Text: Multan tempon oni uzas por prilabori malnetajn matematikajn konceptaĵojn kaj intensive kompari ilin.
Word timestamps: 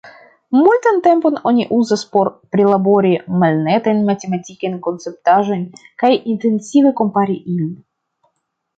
Multan 0.59 0.95
tempon 1.07 1.37
oni 1.51 1.65
uzas 1.79 2.05
por 2.15 2.31
prilabori 2.55 3.13
malnetajn 3.45 4.01
matematikajn 4.09 4.81
konceptaĵojn 4.89 5.71
kaj 6.05 6.15
intensive 6.37 6.99
kompari 7.05 7.41
ilin. 7.57 7.75